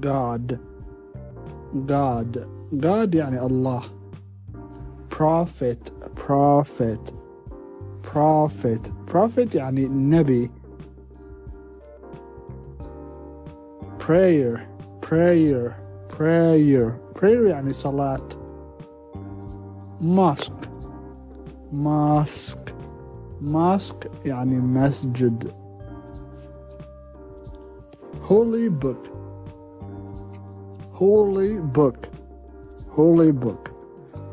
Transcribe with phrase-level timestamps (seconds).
[0.00, 0.58] God
[1.90, 2.36] God
[2.80, 3.82] God يعني الله
[5.10, 7.12] prophet prophet
[8.02, 10.50] prophet prophet يعني نبي
[13.98, 14.60] prayer
[15.02, 15.74] prayer
[16.08, 18.28] prayer prayer يعني صلاة
[20.00, 20.68] mosque
[21.72, 22.74] mosque
[23.42, 25.52] mosque يعني مسجد
[28.29, 29.01] holy book.
[30.93, 32.07] Holy book.
[32.97, 33.71] Holy book.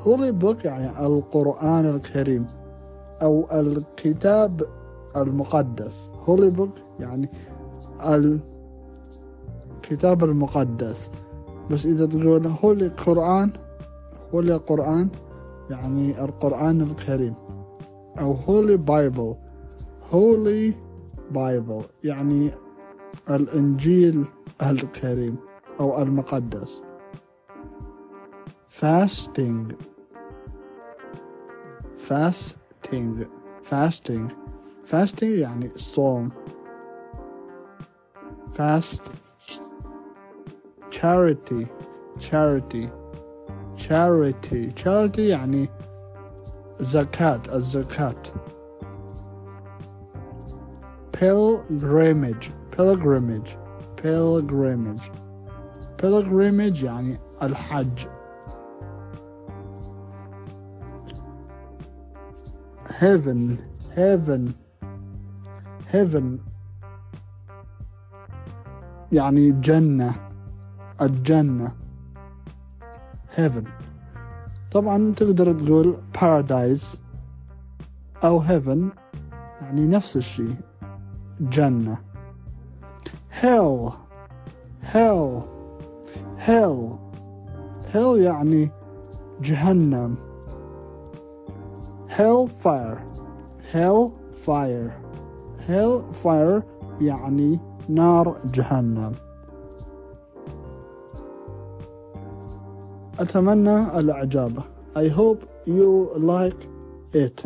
[0.05, 2.47] Holy book يعني القرآن الكريم
[3.23, 4.63] أو الكتاب
[5.17, 6.11] المقدس.
[6.27, 7.29] Holy book يعني
[9.77, 11.11] الكتاب المقدس.
[11.71, 13.53] بس إذا تقول holy قرآن
[14.33, 15.09] holy قرآن
[15.71, 17.35] يعني القرآن الكريم.
[18.21, 19.37] أو holy bible
[20.13, 20.73] holy
[21.35, 22.51] bible يعني
[23.31, 24.25] الإنجيل
[24.63, 25.37] الكريم
[25.81, 26.83] أو المقدس
[28.81, 29.73] fasting
[32.09, 33.27] fasting
[33.71, 34.29] fasting
[34.91, 36.31] fasting يعني صوم
[38.57, 39.03] fast
[40.91, 41.67] charity
[42.19, 42.87] charity
[43.77, 45.69] charity charity يعني
[46.81, 48.23] زكاة الزكاة
[51.23, 53.57] pilgrimage pilgrimage
[53.97, 55.07] pilgrimage
[55.97, 58.07] pilgrimage يعني الحج
[62.87, 63.59] heaven
[63.97, 64.55] heaven
[65.93, 66.39] heaven
[69.13, 70.15] يعني جنة
[71.03, 71.73] الجنة
[73.37, 73.69] heaven
[74.73, 76.99] طبعا تقدر تقول paradise
[78.25, 78.79] أو heaven
[79.61, 80.55] يعني نفس الشيء
[81.42, 81.98] جنة
[83.42, 83.94] hell
[84.82, 85.44] hell
[86.38, 87.00] hell
[87.94, 88.70] hell يعني
[89.42, 90.16] جهنم
[92.08, 92.98] hell fire
[93.74, 94.12] hell
[94.46, 94.92] fire
[95.68, 96.62] hell fire
[97.02, 97.60] يعني
[97.90, 99.14] نار جهنم
[103.20, 104.60] أتمنى الإعجاب
[104.96, 106.68] I hope you like
[107.14, 107.46] it